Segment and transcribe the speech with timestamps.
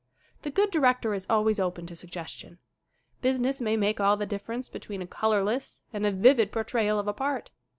[0.41, 2.57] The good director is always open to suggestion.
[3.21, 7.07] Business may make all the differ ence between a colorless and a vivid portrayal of
[7.07, 7.51] a part.